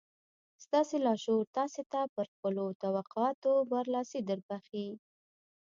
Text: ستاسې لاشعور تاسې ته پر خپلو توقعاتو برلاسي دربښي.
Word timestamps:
ستاسې 0.65 0.95
لاشعور 1.05 1.45
تاسې 1.57 1.81
ته 1.91 2.01
پر 2.15 2.25
خپلو 2.33 2.65
توقعاتو 2.83 3.51
برلاسي 3.71 4.19
دربښي. 4.27 4.87